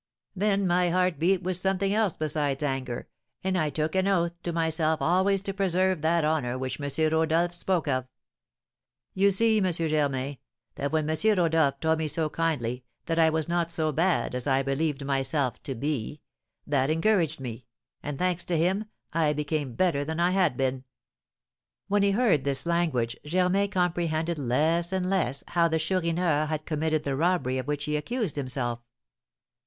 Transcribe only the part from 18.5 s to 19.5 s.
him, I